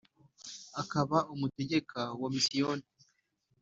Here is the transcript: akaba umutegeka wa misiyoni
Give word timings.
akaba 0.81 1.17
umutegeka 1.33 1.99
wa 2.21 2.29
misiyoni 2.35 2.85